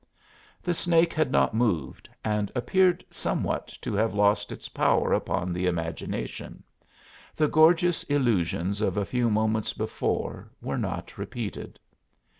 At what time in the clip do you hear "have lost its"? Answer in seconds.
3.93-4.67